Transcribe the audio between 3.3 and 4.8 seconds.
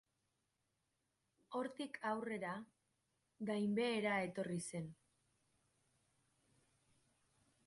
gainbehera etorri